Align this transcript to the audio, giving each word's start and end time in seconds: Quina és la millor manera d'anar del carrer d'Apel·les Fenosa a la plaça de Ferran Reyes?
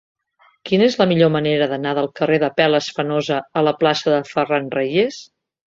Quina 0.69 0.87
és 0.91 0.95
la 1.01 1.05
millor 1.11 1.29
manera 1.35 1.67
d'anar 1.73 1.93
del 1.99 2.09
carrer 2.21 2.41
d'Apel·les 2.45 2.91
Fenosa 2.97 3.41
a 3.63 3.67
la 3.69 3.77
plaça 3.85 4.17
de 4.17 4.25
Ferran 4.35 4.77
Reyes? 4.81 5.25